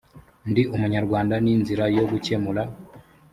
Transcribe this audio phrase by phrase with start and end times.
[0.49, 2.63] ndi umunyarwanda ni inzira yo gukemura